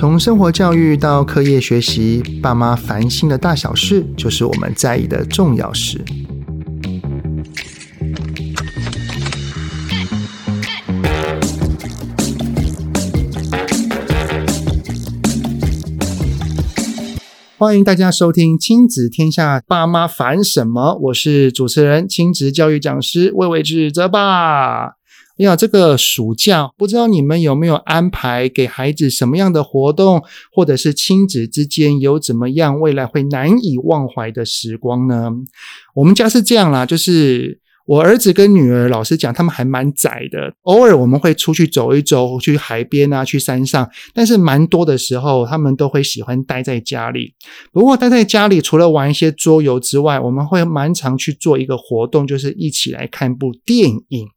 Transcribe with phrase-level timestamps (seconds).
[0.00, 6.02] 从生活教育到课业学习，爸妈烦心的大小事，就是我们在意的重要事。
[17.58, 20.98] 欢迎大家收听《亲子天下》，爸妈烦什么？
[21.02, 24.99] 我是主持人、亲子教育讲师魏玮志泽爸。
[25.40, 35.30] 哎呀，这个暑假不知道你们有没有安排给孩子什么样的活动，或者是亲子之间有怎么样未来会难以忘怀的时光呢？
[35.94, 37.58] 我们家是这样啦，就是。
[37.86, 40.54] 我儿子跟女儿，老实讲，他们还蛮宅的。
[40.62, 43.90] 偶尔我们会出去走一走，去海边啊，去山上。
[44.14, 47.34] 但是蛮多的时候，他们都会喜欢待在家里。
[47.72, 54.28] 不过待在家里，除了玩一些桌游之外，我们会蛮常去做一个活动，就是一起来看部电影。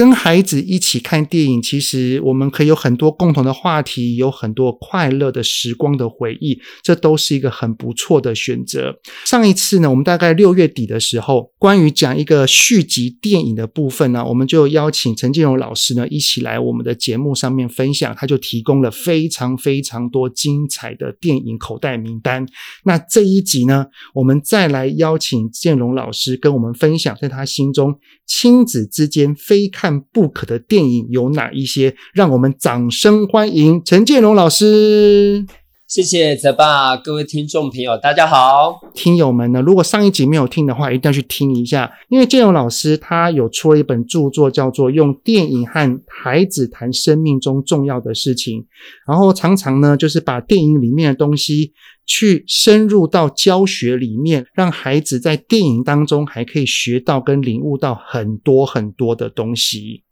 [0.00, 8.98] 跟孩子一起看电影，其实我们可以有很多共同的话题，有很多快乐的时光的回忆，这都是一个很不错的选择。
[9.26, 22.46] 上一次呢，我们大概六月底的时候，关于讲一个续集电影的部分呢，我们就邀请陈建荣老师呢一起来我们的节目上面分享，他就提供了非常非常多精彩的电影口袋名单。
[22.84, 23.84] 那这一集呢，
[24.14, 31.96] 我们再来邀请建荣老师跟我们分享，在他心中亲子之间非看不可的电影有哪一些？
[32.12, 35.46] 让我们掌声欢迎陈建荣老师。
[35.88, 38.78] 谢谢泽爸，各位听众朋友，大家好。
[38.94, 48.60] 听友们呢，如果上一集没有听的话，一定要去听一下，因为建荣老师他有出了一本著作，叫做《用电影和孩子谈生命中重要的事情》，
[49.08, 51.72] 然后常常呢，就是把电影里面的东西。
[52.10, 60.02] 去深入到教学里面，让孩子在电影当中还可以学到跟领悟到很多很多的东西。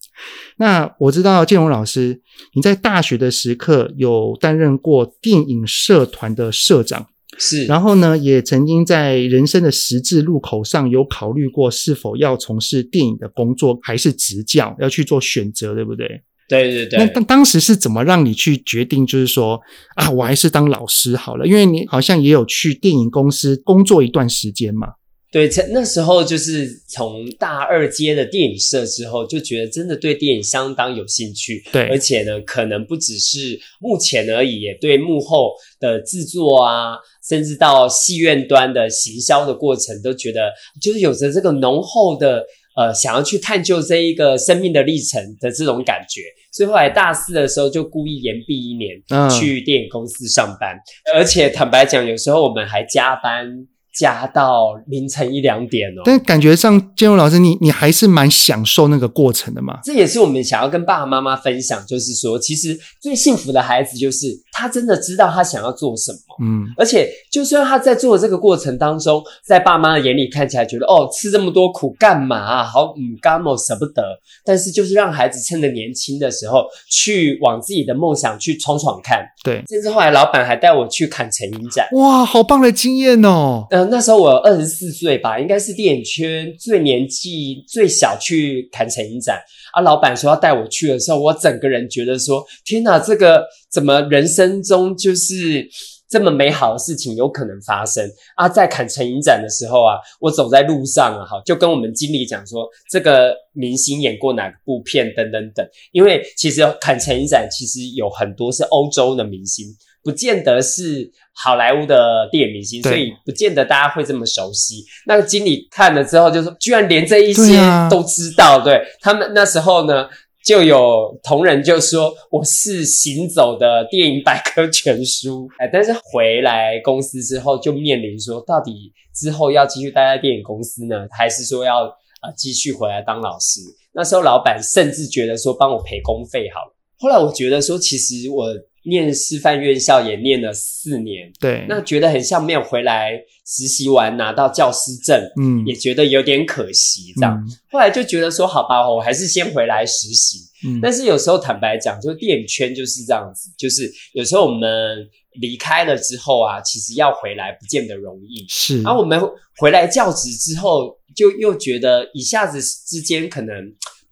[0.59, 2.21] 那我知道建荣老师，
[2.55, 16.23] 你在大学的时刻有担任过电影社团的社长，是，然后呢，也曾经在人生的十字路口上有考虑过是否要从事电影的工作，还是执教，要去做选择，对不对？
[16.49, 19.61] 对对对，那当当时是怎么让你去决定，就是说
[19.97, 24.95] 啊，我还是当老师好了，因为你好像也有去电影公司工作一段时间嘛。
[25.31, 31.63] 对，那时候就是从大二接的电影社之后，就觉得真的对电影相当有兴趣。
[31.71, 36.97] 对，而且呢，可能不只是目前而已，也对幕后的制作啊，
[37.29, 40.51] 甚至到戏院端的行销的过程，都觉得
[40.81, 42.43] 就是有着这个浓厚的。
[42.79, 46.21] 呃，想要去探究这一个生命的历程的这种感觉，
[46.53, 50.77] 所以后来大四的时候就故意延毕一年，去电影公司上班，
[51.13, 53.67] 嗯，而且坦白讲，有时候我们还加班。
[53.99, 59.81] 加到凌晨一两点哦，但感觉上建荣老师，你你还是蛮享受那个过程的嘛？
[59.83, 72.63] 这也是我们想要跟爸爸妈妈分享，就是说，其实最幸福的孩子就是他真的知道他想要做什么，嗯，而且就算他在做的这个过程当中，在爸妈的眼里看起来觉得哦，吃这么多苦干嘛啊？
[72.63, 74.03] 好，嗯，干嘛舍不得？
[74.45, 79.63] 但是就是让孩子趁着年轻的时候去往自己的梦想去闯闯看，对。
[79.69, 83.67] 甚至后来老板还带我去看成影展，哇，好棒的经验哦。
[83.71, 83.89] 嗯。
[83.91, 89.41] 那时候我二十四岁吧，应该是电影圈最年纪最小去砍成影展
[89.73, 89.81] 啊。
[89.81, 95.69] 老板说要带我去的时候，我整个人觉得说：天哪，这个怎么人生中就是
[96.09, 98.49] 这么美好的事情有可能发生啊？
[98.49, 105.67] 在坎城影展的时候啊，我走在路上啊，哈，就跟我们经理讲说，这个明星演过哪部片等等等。
[105.93, 109.67] 因为其实坎城影展其实有很多是欧洲的明星。
[110.01, 114.83] 不见得是好莱坞的电影明星，所以不见得大家会这么熟悉。
[115.07, 117.59] 那个经理看了之后就说：“居然连这一些
[117.91, 118.61] 都知道。
[118.61, 120.09] 对”、啊、对他们那时候呢，
[120.49, 133.61] 就有同仁就说：“我是行走的电影百科全书。”哎，但是回来公司之后，就面临说，到底之后要继续待在电影公司呢，还是说要啊继续回来当老师？
[133.93, 136.75] 那时候老板甚至觉得说，帮我赔工费好了。
[136.99, 138.47] 后来我觉得说，其实我。
[138.89, 143.13] 念师范院校也念了四年，对，那觉得很像没有回来
[143.47, 147.47] 实习完拿到教师证，嗯，也觉得有点可惜，这样、嗯。
[147.71, 150.39] 后来就觉得说，好吧，我还是先回来实习。
[150.67, 155.09] 嗯，但是有时候坦白讲，就电影圈就是这样子，就是有时候我们
[155.41, 158.45] 离开了之后啊，其实要回来不见得容易。
[158.49, 159.21] 是，然后我们
[159.59, 163.55] 回来教职之后，就又觉得一下子之间可能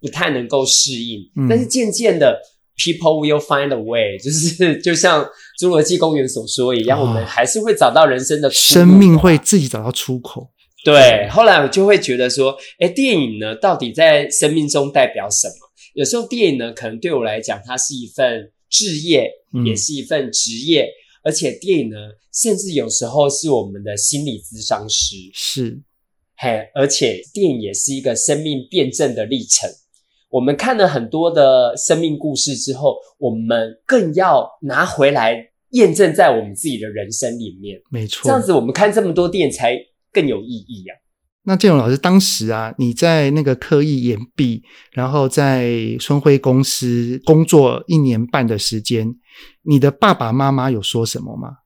[0.00, 2.38] 不太能够适应，嗯、但是渐渐的。
[2.76, 5.24] People will find a way，就是就像
[5.58, 10.50] 侏罗纪公园所说一样，哦，我们还是会找到人生的出口，生命会自己找到出口。
[10.84, 15.54] 对，后来我就会觉得说，哎，电影呢，到底在生命中代表什么？
[15.94, 19.30] 有时候电影呢，可能对我来讲，它是一份置业，
[19.64, 20.92] 也是一份职业，嗯、
[21.24, 21.96] 而且电影呢，
[22.32, 25.16] 甚至有时候是我们的心理咨商师。
[25.32, 25.80] 是，
[26.36, 29.68] 嘿，而且电影也是一个生命辩证的历程。
[30.28, 35.36] 我们看了很多的生命故事之后，我们更要拿回来
[35.70, 37.80] 验证在我们自己的人生里面。
[37.90, 39.76] 没错，这样子我们看这么多电影才
[40.12, 40.96] 更有意义啊。
[41.44, 45.70] 那建荣老师，当时啊，你在那个刻意延毕，然后在
[46.00, 49.14] 春晖公司工作一年半的时间，
[49.62, 51.58] 你的爸爸妈妈有说什么吗？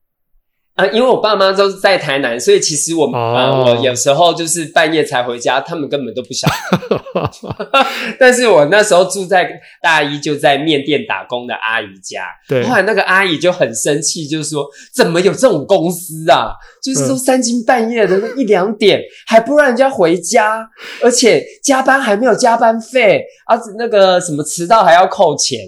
[0.80, 7.86] 啊，因为我爸妈都是在台南，所以其实我、我有时候就是半夜才回家，他们根本都不晓得。
[8.18, 9.50] 但是我那时候住在
[9.82, 12.24] 大一，就在面店打工的阿姨家。
[12.48, 16.52] 对，后来那个阿姨就很生气，就是说怎么有这种公司啊？
[16.82, 20.66] 就是说三更半夜的那一两点还不让人家回家，
[21.02, 25.58] 而且加班还没有加班费，而、啊、那个什么迟到还要扣钱。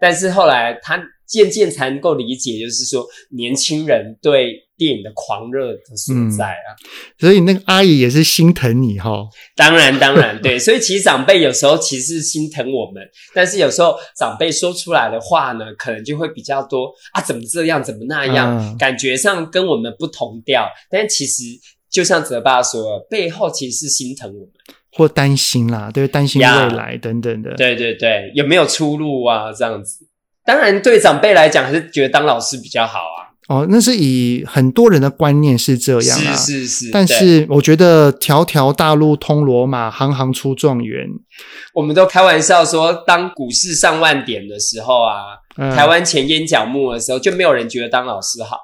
[0.00, 0.98] 但是后来他。
[1.26, 6.88] 渐渐才能够理解，就是说年轻人对电影的狂热的所在啊、嗯。
[7.18, 9.26] 所以那个阿姨也是心疼你哈。
[9.56, 10.58] 当然，当然，对。
[10.60, 13.02] 所以其实长辈有时候其实是心疼我们，
[13.34, 20.68] 但是有时候长辈说出来的话呢，可能就会比较多啊，怎么这样，怎么那样，嗯、感觉上跟我们不同调。
[20.90, 21.44] 但其实
[21.90, 24.50] 就像泽爸说，背后其实是心疼我们，
[24.92, 27.54] 或担心啦，对，担心未来等等的。
[27.54, 29.52] 对对对，有没有出路啊？
[29.52, 30.06] 这样子。
[30.44, 33.30] 当然，对长辈来讲，还是觉得当老师比较好啊。
[33.48, 36.34] 哦，那是以很多人的观念是这样啊。
[36.34, 36.90] 是是是。
[36.92, 41.06] 但是我觉得“条条大路通罗马，行行出状元”。
[41.74, 45.14] 我们都开玩笑说，当股市上万点的时候啊，
[45.56, 48.56] 嗯、台湾前烟角木的时候，就没有人觉得当老师好。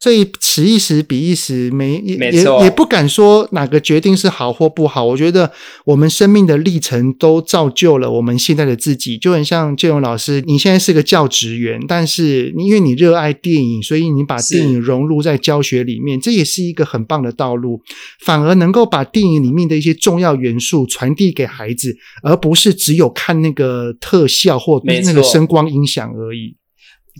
[0.00, 5.04] 所以此一时彼一时，没没也也不敢说哪个决定是好或不好。
[5.04, 5.50] 我觉得
[5.84, 9.18] 我们生命的历程都造就了我们现在的自己。
[9.18, 17.82] 就很像建勇老师，你现在是个教职员，但是因为你热爱电影，所以你把电影融入在教学里面，这也是一个很棒的道路。
[18.24, 26.54] 反而能够把电影里面的一些重要元素传递给孩子，而不是只有看那个特效或那个声光音响而已。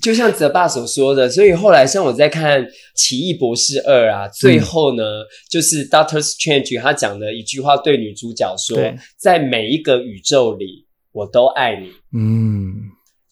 [0.03, 2.65] 就像泽爸所说的，所以后来像我在看
[2.95, 8.79] 《奇异博士二》啊，最后呢，嗯、就是 Doctor Strange 他讲的一句话，对女主角说
[9.17, 12.75] ：“在每一个宇宙里，我都爱你。”嗯，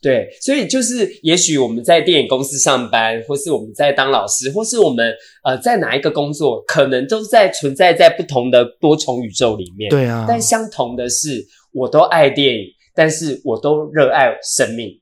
[0.00, 5.14] 对，所以就是也许我们在电影公司上班，或是我们在当老师，或是我们
[5.44, 9.90] 呃在哪一个工作，可能都在存在在不同的多重宇宙里面。
[9.90, 12.64] 对啊，但相同的是，我都爱电影，
[12.94, 15.00] 但是我都热爱生命。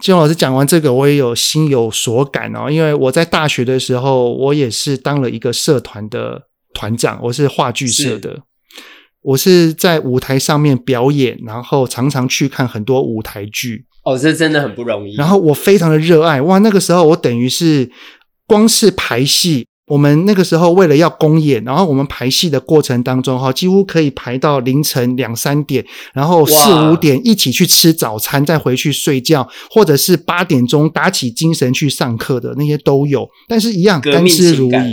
[0.00, 2.70] 建荣老师讲完这个，我也有心有所感哦。
[2.70, 6.42] 因为我在大学的时候，我也是当了一个社团的
[6.72, 8.30] 团长，我是话剧社的。
[8.30, 8.42] 是
[9.22, 13.84] 我是在舞台上面表演，然后常常去看很多舞台剧。
[14.04, 15.14] 哦，这真的很不容易。
[15.16, 17.90] 然后我非常的热爱，哇，那个时候我等于是
[18.46, 19.66] 光是排戏。
[19.88, 33.26] 我们那个时候为了要公演，然后我们排戏的过程当中，哈，几乎可以排到凌晨两三点，然后四五点一起去吃早餐，再回去睡觉，或者是八点钟打起精神去上课的那些都有。
[33.48, 34.84] 但是，一样甘之如饴，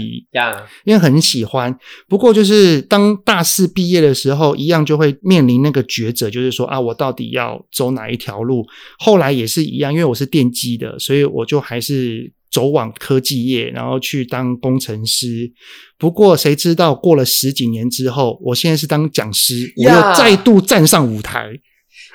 [0.86, 1.77] 因为很喜欢。
[2.07, 8.65] 不过，就是当大四毕业的时候，一样就会面临那个抉择，就是说啊，我到底要走哪一条路？
[8.98, 12.31] 后来也是一样，因为我是电机的，所以我就还是。
[12.56, 15.51] 走往科技业，然后去当工程师。
[15.98, 21.50] 不过，谁知道过了十几年之后，我现在是当讲师，我又再度站上舞台，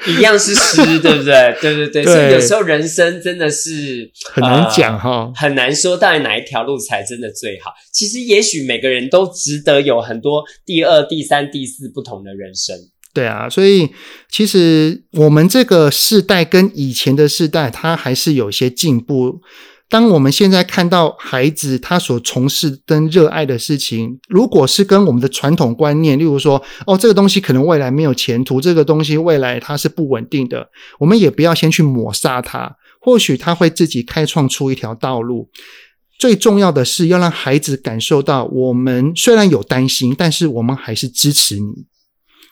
[0.06, 1.56] 一样是师，对不对？
[1.60, 2.02] 对对对。
[2.02, 7.70] 对，所以有时候人生真的是很难讲哈、呃，很难说到底哪一条路才真的最好。
[7.92, 12.76] 其实，也许每个人都值得有很多第二、第三、第四不同的人生。
[13.12, 13.88] 对啊，所以
[14.30, 19.40] 其实我们这个世代跟以前的世代，它还是有些进步。
[19.90, 30.70] 当我们现在看到孩子他所从事跟热爱的事情，如果是跟我们的传统观念，例如说，哦，这个东西可能未来没有前途，这个东西未来它是不稳定的，
[31.00, 35.48] 我们也不要先去抹杀它，或许他会自己开创出一条道路。
[36.16, 41.86] 最重要的是要让孩子感受到，我们虽然有担心，但是我们还是支持你。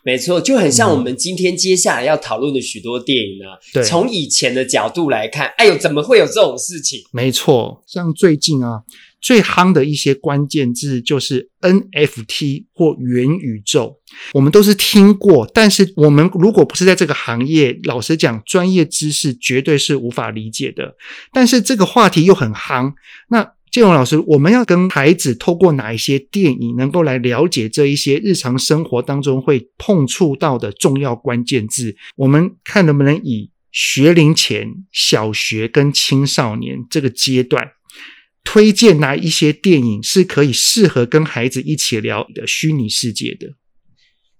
[0.09, 3.61] 没错，就很像我们今天接下来要讨论的许多电影啊。
[3.75, 7.03] 对，从以前的角度来看，哎呦，怎么会有这种事情？
[7.13, 8.85] 没错，像最近啊，
[9.21, 13.99] 最夯的一些关键字就是 NFT 或元宇宙，
[14.33, 20.95] 我们都是听过，但是我们如果不是在这个行业，老实讲，专业知识绝对是无法理解的。
[21.35, 22.95] 但是这个话题又很夯，
[23.29, 23.58] 那。
[23.71, 31.97] 建荣老师，我们要跟孩子透过哪一些电影，能够来了解这一些日常生活当中会碰触到的重要关键字？
[32.17, 37.73] 我们看能不能以学龄前、小学跟青少年这个阶段，
[38.43, 43.58] 推荐哪一些电影是可以适合跟孩子一起聊的虚拟世界的？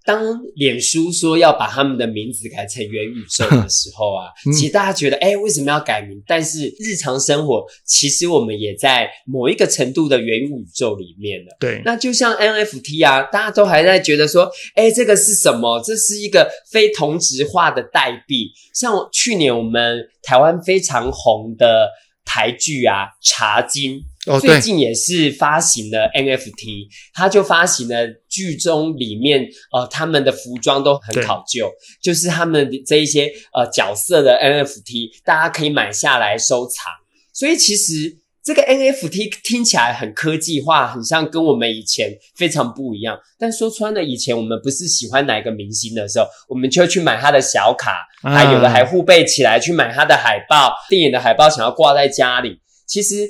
[0.05, 6.21] 当脸书说要把他们的名字改成元宇宙的时候啊， 嗯、其实大家觉得，哎，为什么要改名？
[6.25, 11.55] 但是日常生活，其实我们也在某一个程度的元宇宙里面了。
[11.59, 15.81] 对，那就像 NFT 啊，大家都还在觉得说，哎，这个是什么？
[15.85, 18.51] 这是一个非同质化的代币。
[18.73, 21.89] 像去年我们台湾非常红的
[22.25, 23.97] 台剧啊，《茶金》。
[24.29, 29.43] 哦、最近也是发行了 NFT，他就发行了剧中里面
[29.73, 36.91] 呃他们的服装都很考究，就是他们这一些呃角色的 NFT，大家可以买下来收藏。
[37.33, 43.17] 所以其实这个 NFT 听起来很科技化，很像跟我们以前非常不一样。
[43.39, 52.59] 但说穿了，以前我们不是喜欢哪一个明星的时候，我们就去买他的小卡，还有的还互背起来去买他的海报，电影的海报想要挂在家里。
[52.85, 53.27] 其实。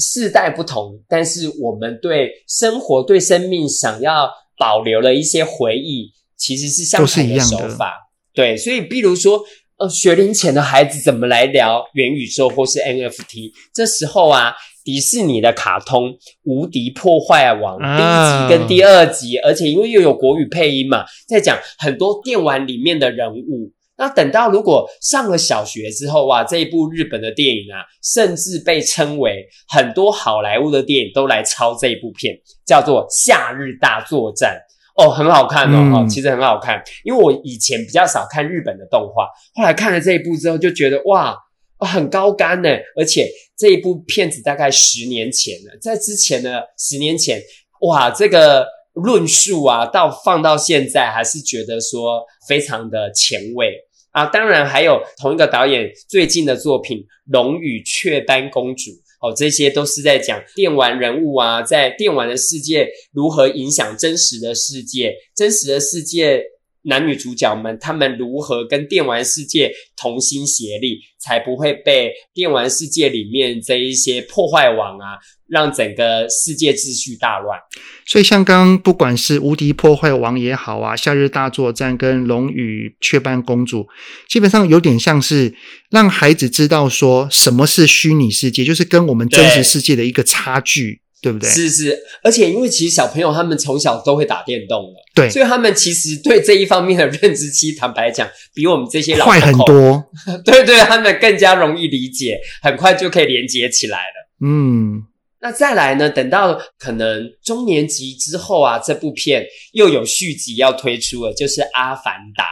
[0.00, 8.10] 世代不同，但是我们对生活、对生命想要保留的一些回忆，其实是相同的手法。
[8.32, 9.42] 对，所以，比如说，
[9.76, 13.52] 呃，学龄前的孩子怎么来聊元宇宙或是 NFT？
[13.74, 14.54] 这时候啊，
[14.84, 16.10] 迪士尼的卡通
[16.44, 23.72] 《无敌破坏王》第一集跟第二集，啊、而且因为又有国语配音嘛，在讲很多电玩里面的人物。
[24.00, 34.58] 那等到如果上了小学之后，哇，这一部日本的电影啊，甚至被称为很多好莱坞的电影都来抄这一部片，叫做《夏日大作战》
[35.04, 36.82] 哦，很好看哦，嗯、哦，其实很好看。
[37.04, 41.36] 因为我以前比较少看日本的动画，后来看了这一部之后，就觉得哇，
[41.80, 42.70] 很高干呢。
[42.96, 43.28] 而且
[43.58, 47.38] 这一部片子大概十年前了，在之前呢，十年前，
[47.82, 53.74] 哇，这个论述啊，到放到现在还是觉得说非常的前卫。
[54.12, 58.90] 啊，当然还有同一个导演最近的作品《龙与雀斑公主》
[59.20, 66.44] 哦，这些都是在讲电玩人物啊，在电玩的世界如何影响真实的世界，真实的世界。
[66.82, 77.58] 男女主角们，他们如何跟电玩世界同心协力，才不会被电玩世界里面这一些破坏王啊，让整个世界秩序大乱。
[78.06, 83.86] 所以，像刚刚不管是无敌破坏王也好啊，夏日大作战跟龙与雀斑公主，
[84.26, 85.54] 基本上有点像是
[85.90, 91.02] 让孩子知道说什么是虚拟世界，就是跟我们真实世界的一个差距。
[91.22, 91.48] 对不对？
[91.50, 100.02] 是是，而且因为其实小朋友他们从小都会打电动的，对，所以他们其实对这一方面的认知，其实坦白讲，比我们这些老快很多。
[100.44, 104.30] 对对，他们更加容易理解，很快就可以连接起来了。
[104.42, 105.02] 嗯，
[105.42, 106.08] 那再来呢？
[106.08, 112.44] 等到可能中年级之后啊，这部片又有续集要推出了，就是《阿凡达》。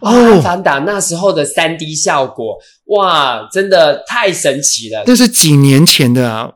[0.00, 5.04] 哦，《阿凡达》那时候的三 D 效果，哇，真的太神奇了。
[5.04, 6.54] 这是几年前的啊。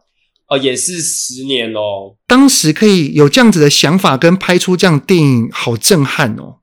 [0.55, 2.17] 哦，也是十年咯。
[2.27, 6.61] 当时可以有这样子的想法跟拍出这样电影，好震撼哦。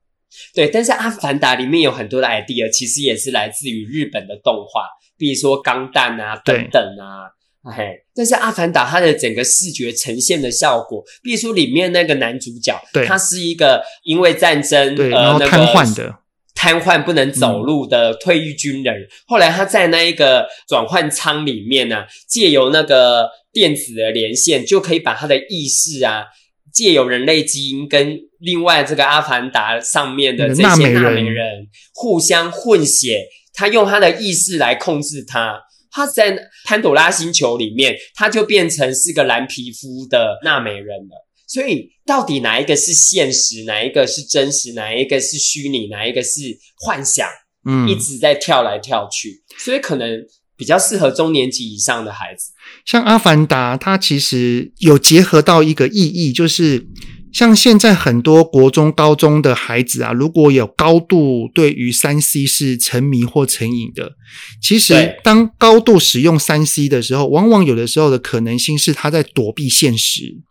[0.53, 4.83] 对，但是《阿凡达》里面有很多的 idea，其实也是来自于日本的动画，
[5.17, 7.31] 比如说《钢弹》啊等等啊。
[7.63, 16.20] 哎，但是《阿凡达》它的整个视觉呈现的效果，比如说里面那个男主角，对，他是一个因为战争对然后瘫痪的。
[16.61, 26.25] 瘫痪不能走路的退役军人，嗯、后来他在那一个转换舱里面呢、啊，借由那个电子的连线，就可以把他的意识啊，
[26.71, 31.65] 借由人类基因跟另外这个阿凡达上面的这些纳美人
[31.95, 33.25] 互相混血，
[33.55, 35.59] 他用他的意识来控制他。
[35.89, 41.27] 他在潘朵拉星球里面，他就变成是个蓝皮肤的纳美人了。
[41.51, 46.39] 所以，到底哪一个是现实，哪一个是真实，哪一个是虚拟，哪一个是
[46.77, 47.27] 幻想？
[47.65, 50.09] 嗯，一直在跳来跳去，所以可能
[50.55, 52.53] 比较适合中年级以上的孩子。
[52.85, 56.87] 像《阿凡达》，它其实有结合到一个意义，就是
[57.33, 64.13] 像现在很多国中、高中的孩子啊，如果有高度对于三 C 是沉迷或成瘾的，
[64.61, 70.41] 其实当高度使用三 C 的时候，往往有的时候的可能性是他在躲避现实。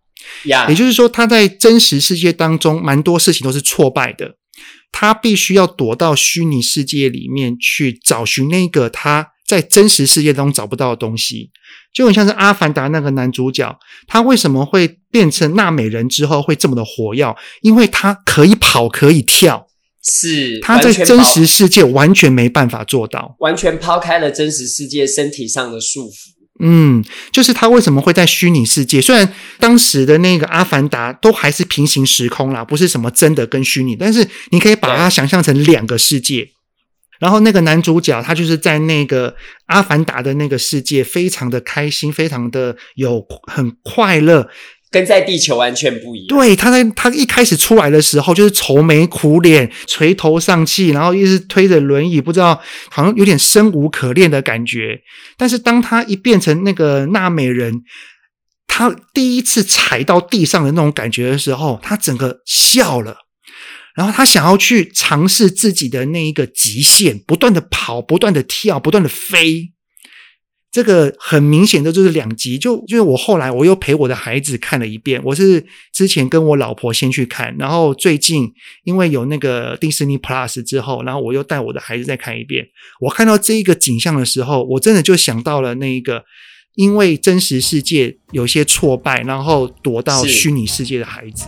[0.68, 4.36] 也就是说，他在真实世界当中，蛮多事情都是挫败的。
[4.92, 11.50] 他必须要躲到虚拟世界里面去找寻那个他在真实世界中找不到的东西。
[11.94, 17.36] 就很像是《阿凡达》那个男主角，他为什么会变成纳美人之后会这么的火药？
[17.62, 19.66] 因为他可以跑，可以跳，
[20.04, 26.39] 是他在真实世界完全没办法做到，完全抛开了真实世界身体上的束缚。
[26.60, 27.02] 嗯，
[27.32, 29.00] 就是他为什么会在虚拟世界？
[29.00, 36.50] 虽然当时的那个阿凡达都还是平行时空啦，不是什么真的跟虚拟，但是你可以把它想象成两个世界。
[37.18, 39.34] 然后那个男主角他就是在那个
[39.66, 44.48] 阿凡达的那个世界，非常的开心，非常的有很快乐。
[44.90, 46.26] 跟在地球完全不一样。
[46.28, 55.00] 对，他在他一开始出来的时候，就是愁眉苦脸、垂头丧气，然后一直推着轮椅，不知道好像有点生无可恋的感觉。
[55.36, 57.82] 但是当他一变成那个纳美人，
[58.66, 63.16] 他第一次踩到地上的那种感觉的时候，他整个笑了，
[63.94, 69.72] 然后他想要去尝试自己的那一个极限，不断的跑，不断的跳，不断的飞。
[70.72, 75.20] 这个很明显的就是两极，就就是我后来我又陪我的孩子看了一遍。
[75.24, 78.52] 我是之前跟我老婆先去看，然后最近
[78.84, 82.68] 因为有那个迪士尼 Plus 之后，然后我又带我的孩子再看一遍。
[83.00, 86.24] 我看到这一个景象的时候，我真的就想到了那一个
[86.76, 91.46] 因为真实世界有些挫败，然后躲到虚拟世界的孩子。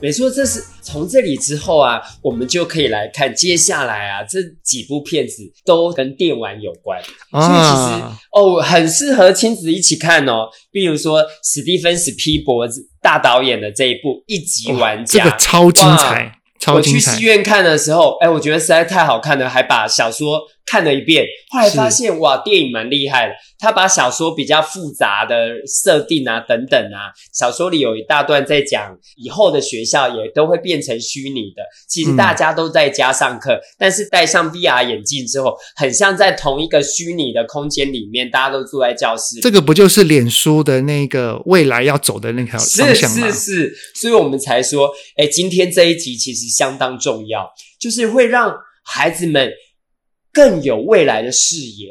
[0.00, 7.00] 没错，这是从这里之后啊，我们就可以来看接下来啊这几部片子都跟电玩有关，
[7.30, 10.48] 啊、所以其实哦很适合亲子一起看哦。
[10.70, 12.66] 比如说史蒂芬史皮博
[13.00, 17.10] 大导演的这一部《一级玩家》，这个超精彩，超精彩。
[17.10, 23.34] 我去戏院看的时候，哎，我觉得实在太好看了，还把小说看了一遍，后来发现哇，电影蛮厉害的。
[23.58, 31.62] 他把小说比较复杂的设定啊等等啊，小说里有一大段在讲以后的学校也都会变成虚拟的。
[31.88, 39.40] 其实大家都在家上课，嗯、但是戴上 VR 眼镜之后，很像在同一个虚拟的空间里面，大家都坐在教室里。
[39.40, 43.30] 这个不就是脸书的那个未来要走的那条方向吗？
[43.30, 47.48] 是是是，所以我们才说，哎，今天这一集其实相当重要，
[47.80, 48.54] 就是会让
[48.84, 49.50] 孩子们
[50.36, 51.88] 更有未来的视野。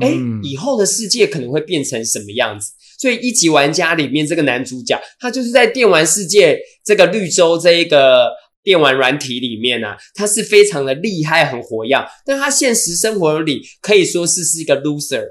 [0.00, 2.72] 哎，以后的世界可能会变成什么样子？
[2.98, 8.28] 所以一级玩家里面这个男主角，他就是在电玩世界这个绿洲这一个
[8.64, 11.96] 电玩软体里面啊，他是非常的厉害，很活跃。
[12.26, 15.24] 但他现实生活里可以说是是一个 loser，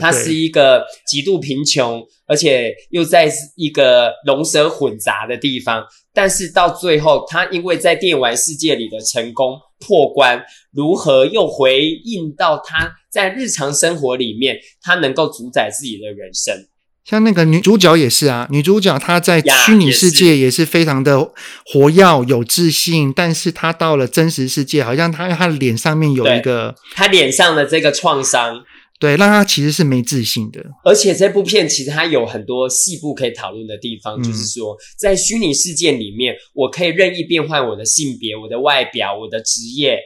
[0.00, 5.84] 他是一个极度贫穷，而且又在一个龙蛇混杂的地方。
[6.12, 10.42] 但是到最后，他因为在电玩世界里的成功破关，
[10.72, 16.66] 如何又回应到他在日常生活里面，他能够主宰自己的人生？
[17.04, 21.32] 像那个女主角也是啊，女主角她在虚拟世界也是非常的
[21.66, 28.64] 活跃、有自信，但是她到了真实世界，好像她她的脸上面有一个，她脸上的这个创伤。
[29.00, 30.64] 对，让他其实是没自信的。
[30.84, 39.98] 而且这部片其实它有很多细部可以讨论的地方，嗯、就是说，在虚拟世界里面，我可以任意变换我的性别、我的外表、我的职业，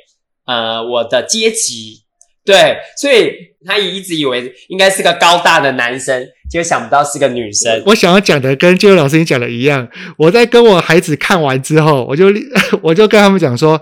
[0.47, 2.03] 呃，我的阶级。
[2.45, 3.31] 对，所以
[3.65, 7.83] 他也一直以为应该是个高大的男生，结果想不到是个女生。
[7.87, 12.29] 我想要讲的跟就老师你讲的一样，我在跟我孩子看完之后，我就
[12.83, 13.81] 我就跟他们讲说。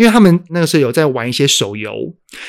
[0.00, 1.92] 因为他们那个时候有在玩一些手游，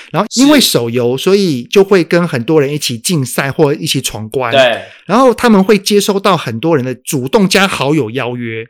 [0.09, 4.53] 然后因为手游，所以就会跟很多人一起竞赛或一起闯关。
[4.53, 8.65] 对，然后他们会接收到很多人的主动加好友邀约，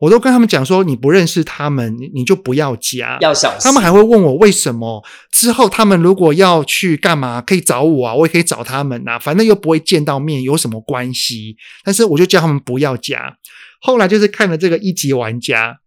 [0.00, 3.60] 我都跟他们讲说，你不认识他们，你就不要加，要小心。
[3.62, 11.56] 他们还会问我为什么，之后他们如果要去干嘛，可以找我啊，我也可以找他们啊，反正又不会见到面，有什么关系？
[11.84, 13.36] 但是我就叫他们不要加。
[13.80, 15.78] 后来就是看了这个一级玩家。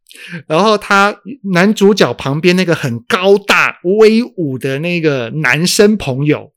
[0.47, 1.15] 然后他
[1.53, 6.51] 男主角旁边那个很高大威武的那个男生朋友，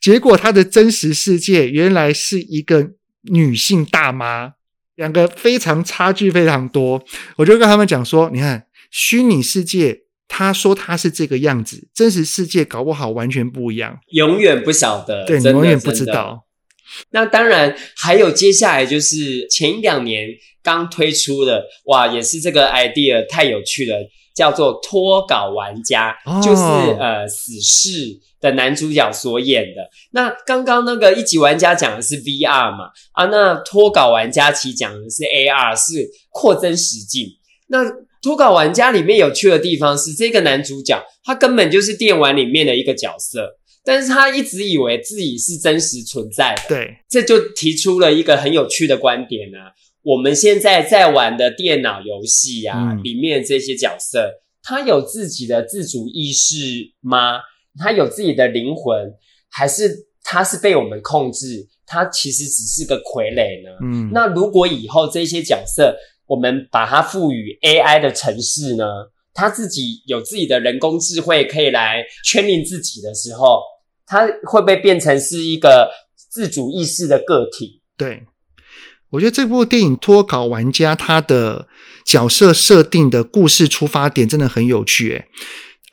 [0.00, 2.90] 结果他的真实世界原来是一个
[3.22, 4.52] 女性大妈，
[4.96, 7.02] 两个非常差距非常多。
[7.36, 16.44] 我就跟他们讲说，你看虚拟世界，他说他是这个样子，真实世界搞不好完全不一样，永远不晓得，对，你永远不知道。
[17.10, 20.28] 那当然还有接下来就是前一两年。
[20.62, 23.96] 刚推出的哇，也是这个 idea 太有趣了，
[24.34, 26.62] 叫做脱稿玩家，哦、就是
[27.00, 29.88] 呃死侍的男主角所演的。
[30.10, 37.26] 那刚刚那个一级玩家讲的是 VR 嘛，啊，那脱稿玩家其实讲的是 AR，是扩增实境。
[37.68, 37.78] 那
[38.20, 46.62] 脱稿玩家里面有趣的地方是，这个男主角他根本就是电玩里面的一个角色，但是他一直以为自己是真实存在的。
[46.68, 49.72] 对，这就提出了一个很有趣的观点啊。
[50.02, 54.30] 我们现在在玩的电脑游戏啊，嗯、里面这些角色，
[54.62, 56.56] 他有自己的自主意识
[57.00, 57.40] 吗？
[57.78, 59.12] 他有自己的灵魂，
[59.50, 61.68] 还是他是被我们控制？
[61.86, 63.70] 他其实只是个傀儡呢？
[63.82, 68.84] 嗯，那如果以后这些角色，我们把它赋予 AI 的城市呢？
[69.34, 73.60] 他自己有自己的人工智慧，可以来圈定自己的时候，
[74.06, 75.90] 他会不会变成是一个
[76.30, 77.80] 自主意识的个体？
[77.96, 78.24] 对。
[79.10, 81.66] 我觉得这部电影《脱稿玩家》他的
[82.04, 85.26] 角色设定的故事出发点真的很有趣，诶，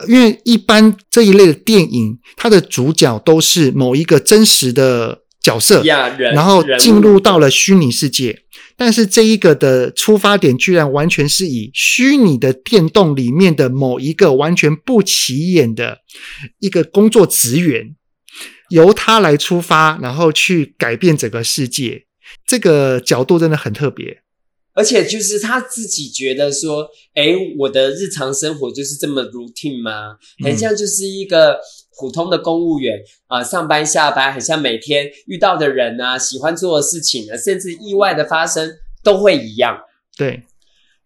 [0.08, 5.82] 因为一般这一类的电影，它的主角都是某一个真实的角色，
[6.34, 8.44] 然后进入到了虚拟世界。
[8.76, 16.00] 但是这一个的出发点居然完全是以虚拟的电动里面的某一个完全不起眼的
[16.60, 17.96] 一个工作职员，
[18.70, 22.04] 由他来出发，然后去改变整个世界。
[22.46, 24.22] 这个角度真的很特别，
[24.74, 30.18] 而且就是他自己觉得说：“哎，我的日常生活就是这么 routine 吗？
[30.44, 31.58] 很像就是一个
[32.00, 38.72] 普通的公务员啊，上班下班，很像每天遇到的人啊，喜欢做的事情啊，甚至意外的发生
[39.04, 39.78] 都会一样。”
[40.18, 40.44] 对，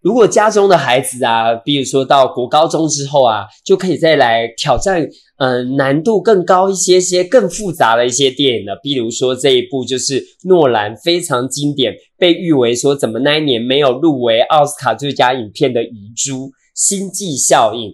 [0.01, 5.07] 如果家中的孩子啊，比如说到国高中之后啊，就可以再来挑战。
[5.37, 17.89] 嗯，难度更高一些些，更复杂的一些电影了，比如说这一部就是诺兰非常经典，被誉为说怎么那一年没有入围奥斯卡最佳影片的遗珠《星际效应》。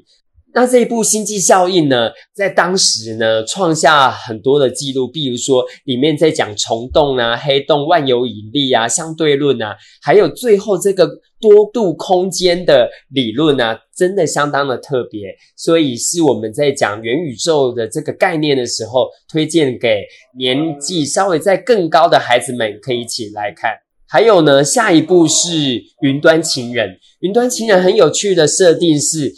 [0.58, 11.08] 那这一部《星际效应》呢，在当时呢创下很多的记录，比如说里面在讲虫洞啊、黑洞、万有引力啊、相对论啊，还有最后这个。
[11.40, 20.02] 多度空间的理论啊，真的相当的特别，所以是我们在讲元宇宙的这个概念的时候，推荐给
[20.36, 23.70] 年纪稍微再更高的孩子们可以一起来看。
[24.10, 25.48] 还有呢，下一部是
[26.02, 26.90] 《云端情人》。
[27.20, 29.32] 《云端情人》很有趣的设定是，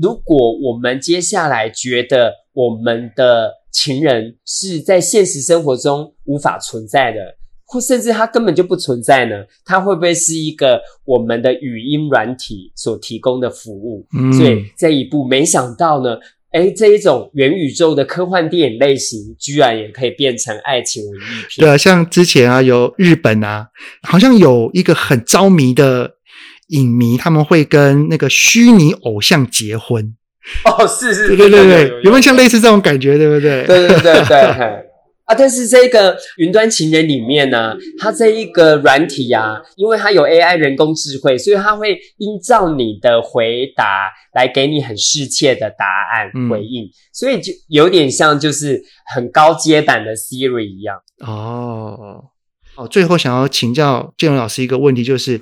[0.00, 7.36] 如果我们接下来觉得我们的情人是在现实生活中无法存在的。
[7.68, 9.44] 或甚至它根本就不存在呢？
[9.64, 14.06] 它会不会是一个我们的语音软体所提供的服务？
[14.16, 16.16] 嗯，所以这一步没想到呢，
[16.52, 21.66] 哎，这一种元宇宙的科幻电影类型，居然也可以变成爱情文艺片。
[21.66, 23.66] 对啊，像之前啊，有日本啊，
[24.04, 26.12] 好像有一个很着迷的
[26.68, 30.14] 影迷，他们会跟那个虚拟偶像结婚。
[30.64, 33.18] 哦，是是， 对对对对，有没有像类似这种感觉？
[33.18, 33.64] 对不对？
[33.64, 34.86] 对对对对。
[35.26, 48.80] 啊，但是这个云端情人里面呢，它这一个软体啊，因为它有 AI 人工智慧，所以它会依照你的回答来给你很适切的答案回应，嗯、所以就有点像就是
[49.12, 50.96] 很高阶版的 Siri 一样。
[51.18, 52.26] 哦，
[52.76, 55.40] 哦，最后想要请教建荣老师一个问题，就是。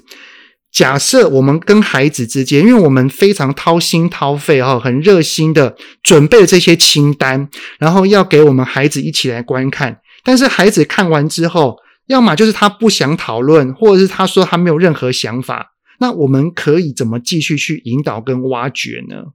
[0.74, 10.00] 假设我们跟孩子之间，因为我们非常掏心掏肺哈，很热心的准备了这些清单，然后要给我们孩子一起来观看。
[10.24, 11.76] 但是孩子看完之后，
[12.08, 15.74] 要么就是他不想讨论，或者是他说他没有任何想法。
[16.00, 19.26] 那我们可以怎么继续去引导跟挖掘呢？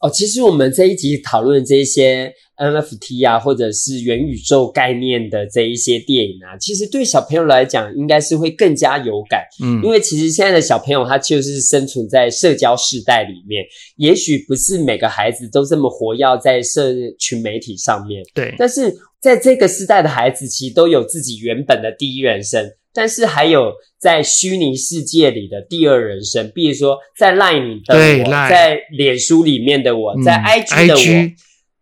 [0.00, 9.44] 哦，其实我们这一集讨论这些 NFT 啊，或者是元宇宙概念的这一些电影啊，其实对小朋友来讲，应该是会更加有感。
[9.62, 13.62] 嗯，因为其实现在的小朋友他就是生存在社交世代里面，
[13.96, 18.22] 也许不是每个孩子都这么活跃在社群媒体上面。
[18.34, 22.70] 对，但是在这个时代的孩子，其实都有自己原本的第一人生。
[22.92, 31.30] 但是还有在虚拟世界里的第二人生，比如说在 Line 里的我，在脸书里面的我，在 IG 的我，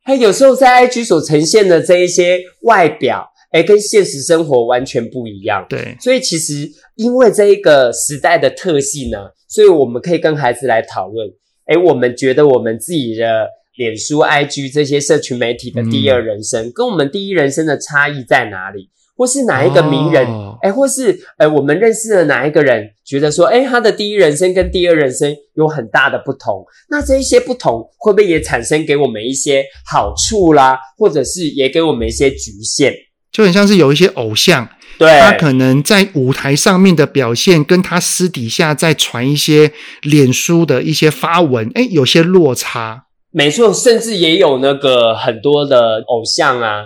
[0.02, 5.64] 还、嗯、有时候在 IG 所呈现的这一些外表，诶跟现实生活完全不一样。
[5.68, 9.18] 对，所以其实因为这一个时代的特性呢，
[9.48, 11.26] 所以我们可以跟孩子来讨论，
[11.68, 18.90] 诶我们觉得我们自己的脸书、IG 这些社群媒体的第二人生，嗯、跟我们第一人生的差异在哪里？
[19.18, 20.24] 或是哪一个名人，
[20.62, 26.64] 哎、哦，或是呃，我们认识的哪一个人，觉得说，哎，他的第一人生跟第二人生有很大的不同。
[26.88, 30.78] 那这一些不同，会不会也产生给我们一些好处啦？
[30.96, 32.94] 或者是也给我们一些局限？
[33.32, 43.06] 就很像是有一些偶像，对，他可能在舞台上面的表现，跟他私底下在传一些脸书的一些发文，哎，有些落差。
[43.32, 46.84] 没错，甚至也有那个很多的偶像啊。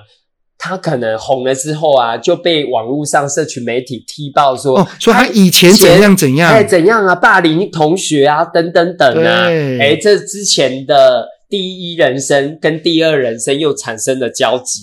[0.64, 6.16] 他可能红了之后啊，就被网络上社群媒体踢爆说，哦，说他以前怎样？
[6.16, 14.82] 怎样，哎，怎样啊，霸凌同学啊，等等等啊，哎，这之前的第一人生跟第二人生又产生了交集。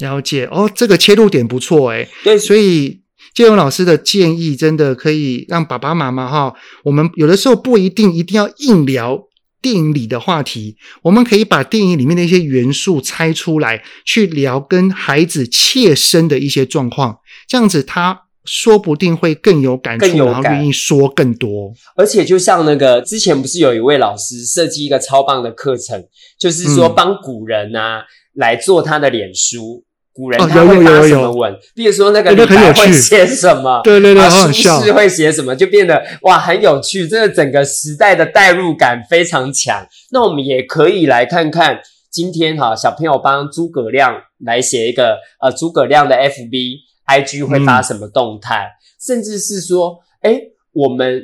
[0.00, 0.46] 了解。
[0.46, 9.28] 哦，这个切入点不错哎，对，所以建勇老师的建议真的可以让爸爸妈妈哈，我们有的时候不一定一定要硬聊。
[9.62, 21.72] 电影里的话题，我们可以把电影里面的一些元素拆出来，去聊跟孩子切身的一些状况，这样子他说不定会更有感触，更有感，然后愿意说更多。
[21.94, 26.02] 而且就像那个之前不是有一位老师设计一个超棒的课程，
[26.38, 29.84] 就是说帮古人啊、嗯、来做他的脸书。
[30.12, 31.56] 古人他会发什么文？
[31.74, 33.80] 比如说那个李白会写什么？
[33.84, 35.54] 对对对，苏轼会写什么？
[35.54, 39.86] 就变得哇很有趣，这个整个时代的代入感非常强。
[40.10, 50.40] 那我们也可以来看看今天哈小朋友帮诸葛亮来写一个呃诸葛亮的 FB IG 会发什么动态，嗯、甚至是说哎
[50.72, 51.22] 我们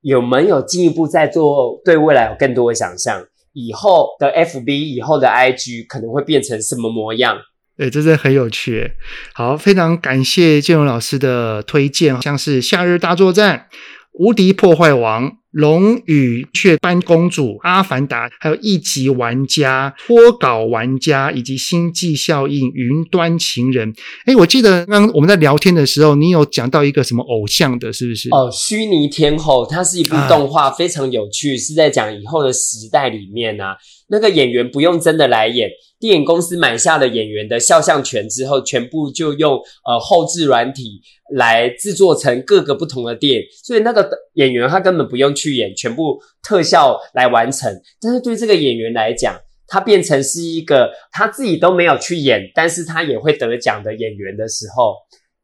[0.00, 3.22] 有没有进一步在做对未来有更多的想象？
[3.52, 7.36] 以后的 FB 以后的 IG 可能会变成什么模样？
[7.76, 8.92] 对，这是很有趣。
[9.32, 13.68] 好，非常感谢建荣老师的推荐，像是《夏日大作战》、
[14.12, 23.92] 《无敌破坏王》、《龙与雀斑公主》、《阿凡达》，还有一级玩家、脱稿玩家以及星际效应、云端情人。
[24.24, 28.30] 哎，我记得刚刚我们在聊天的时候，你有讲到一个什么偶像的，是不是？
[28.30, 33.76] 哦，虚拟天后，它是一部动画，非常有趣，啊、是在讲以后的时代里面啊，
[34.08, 35.68] 那个演员不用真的来演。
[36.00, 39.52] 电影公司买下了演员的肖像权之后，全部就用
[39.86, 41.00] 呃后置软体
[41.36, 47.72] 来制作成各个不同的电影，所以那个演员他根本不用去演，全部特效来完成。
[48.00, 49.34] 但是对这个演员来讲，
[49.66, 54.94] 他变成是一个他自己都没有去演，但是他也会得奖的演员的时候。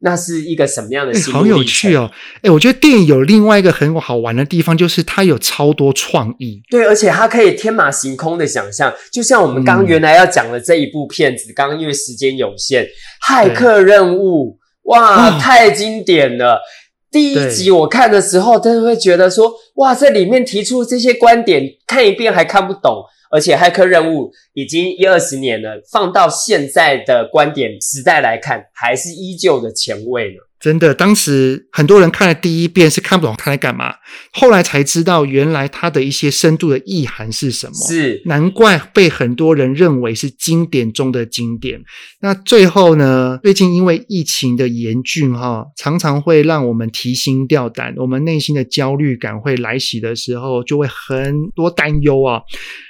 [0.01, 1.33] 那是一个什么样的心理？
[1.33, 2.09] 好有趣哦！
[2.43, 6.63] 诶，我觉得电影有另外一个很好玩的地方，就是它有超多创意。
[6.71, 12.85] 对，而且它可以天马行空的想象，就像我们刚原来要讲的这一部片子，刚刚、嗯、因为时间有限，
[13.29, 14.57] 《骇客任务》
[14.93, 16.61] 哇，哦、太经典了！
[17.11, 23.05] 第一集我看的时候，真的会觉得说，哇，这里面提出这些观点，看一遍还看不懂。
[23.31, 30.48] 而且《骇客任务》已经一二十年了，放到现在的观点时代来看，还是依旧的前卫呢。
[30.61, 33.95] 真的，当时很多人看了第一遍是看不懂他在干嘛，
[34.33, 37.75] 后来才知道原来他的一些深度的意涵是什么。
[37.75, 41.81] 是，难怪被很多人认为是经典中的经典。
[42.21, 43.39] 那最后呢？
[43.43, 52.43] 最近因为疫情的严峻，哈，常常会让我们提心吊胆，我们内心的焦虑感会来袭的时候，就会很多担忧啊。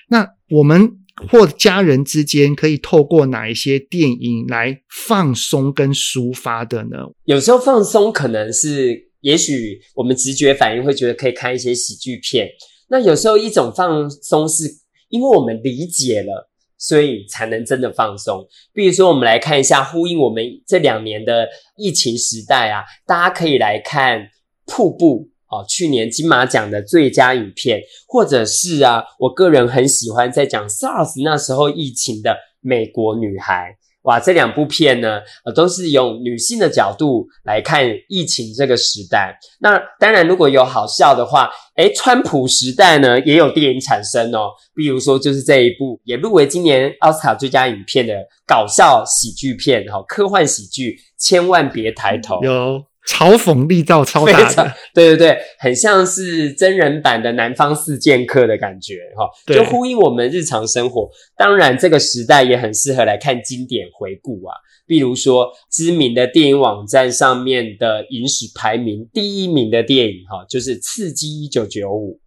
[0.09, 0.98] 那我们
[1.31, 6.99] 或家人之间可以透过哪一些电影来放松跟抒发的呢？
[7.25, 12.49] 有时候放松可能是，也许我们直觉反应会觉得可以看一些喜剧片。
[12.89, 14.65] 那有时候一种放松是
[15.09, 18.47] 因为我们理解了，所以才能真的放松。
[18.73, 24.21] 比如说，我们来看一下呼应我们这两年的疫情时代啊，大家可以来看
[24.67, 25.29] 《瀑布》。
[25.51, 32.31] 哦，去年金马奖的最佳影片，或者是啊，我个人很喜欢在讲 SARS 那时候疫情的
[32.61, 33.77] 《美国女孩》。
[34.03, 39.37] 哇，这两部片呢，呃，都是用女性的角度来看疫情这个时代。
[39.61, 44.51] 那当然，如果有好笑的话，诶，川普时代呢，也有电影产生哦。
[44.75, 48.15] 比如说，就是这一部也入围今年奥斯卡最佳影片的
[48.47, 52.43] 搞笑喜剧片，哈，科幻喜剧，千万别抬头。
[52.43, 52.83] 有。
[53.09, 61.09] 嘲讽力道超大的，对对对，很像是真人版的《南方四剑客》的感觉，哈，就呼应我们日常生活。
[61.35, 64.53] 当然，这个时代也很适合来看经典回顾啊，
[64.87, 72.21] 比如说知名的电影网站上面的影史排名第一名的电影，哈，就是《刺激一九九五》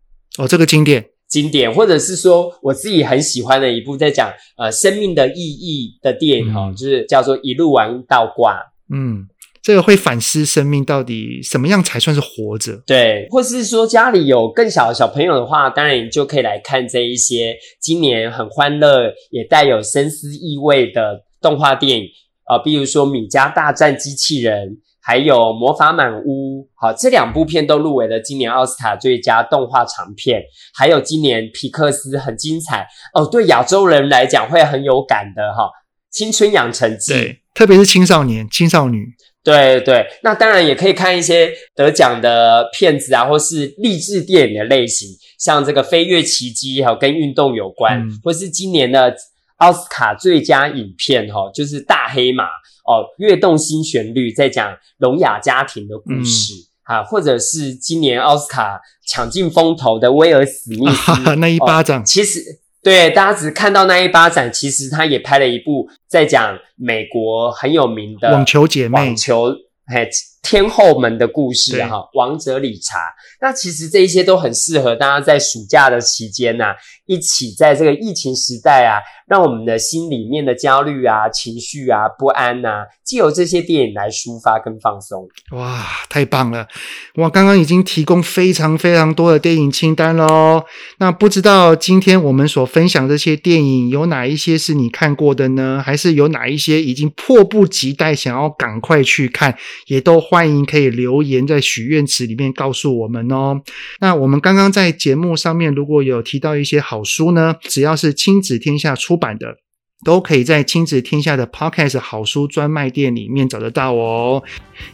[0.44, 1.06] 哦，这个经典。
[1.30, 8.56] 经典，或者是说我自己很喜欢的一部在讲呃生命的意义的电影，哈、嗯，就是叫做《一路玩到挂》，
[8.92, 9.28] 嗯。
[9.62, 12.82] 这个会反思生命到底什么样才算是活着？
[12.88, 22.06] 对，或是说家里有更小的小朋友的话，当然你就可以来看这一些今年很欢乐也带有深思意味的动画电影
[22.46, 24.70] 啊，呃，比如说《米家大战机器人》，
[25.00, 26.64] 还有《魔法满屋》。
[26.76, 30.42] 好，这两部片都入围了今年奥斯卡最佳动画长片，
[30.74, 35.66] 还有今年皮克斯很精彩哦，对亚洲人来讲会很有感的哈，
[36.10, 39.10] 《青春养成记》，对，特别是青少年、青少女。
[39.44, 49.16] 对对，那当然也可以看一些得奖的片子啊，或是励志电影的类型，像这个《飞跃奇迹》还有跟运动有关，嗯、或是今年的
[49.58, 52.44] 奥斯卡最佳影片哈，就是《大黑马》
[52.86, 62.61] 哦，《跃动新旋律》在讲聋哑家庭的故事、嗯、啊，或者是今年奥斯卡抢尽风头的威尔史密斯、啊、那一巴掌，哦、其实。
[62.84, 69.50] 对，大家只看到那一巴掌，其实他也拍了一部在讲美国很有名的网球姐妹，网球
[69.86, 70.10] 嘿
[70.42, 73.14] 天后们的故事哈，王者理查。
[73.40, 76.76] 那其实这一些都很适合大家在暑假的期间呐、啊，
[77.06, 85.28] 一起在这个疫情时代啊，让我们的心里面的焦虑啊、情绪啊、不安呐、啊，借由这些电影来抒发跟放松。
[85.52, 86.68] 哇，太棒了！
[87.16, 90.64] 我刚刚已经提供非常非常多的电影清单喽。
[90.98, 95.82] 那不知道今天我们所分享这些电影有哪一些是你看过的呢？
[95.84, 99.58] 还是有哪一些已经迫不及待想要赶快去看？
[99.88, 103.62] 也都欢迎可以留言在许愿池里面告诉我们哦。
[104.00, 109.58] 那我们刚刚在节目上面如果有提到一些好书呢，只要是亲子天下出版的，
[110.04, 114.42] 都可以在亲子天下的 Podcast 好书专卖店里面找得到哦。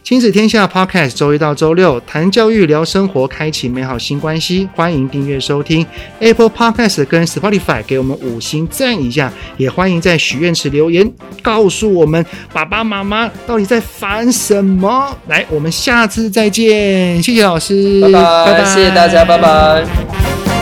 [0.02, 4.68] 亲子天下 Podcast 周一到周六谈教育、聊生活，开启美好新关系。
[4.74, 5.86] 欢迎订阅收听
[6.18, 9.32] Apple Podcast 跟 Spotify，给我们五星赞一下。
[9.56, 11.10] 也欢迎在许愿池留言，
[11.42, 15.16] 告诉我们爸爸妈妈到底在烦什么。
[15.28, 20.57] 来，我们下次再见，谢谢老师，拜拜，拜拜，谢谢大家，拜拜。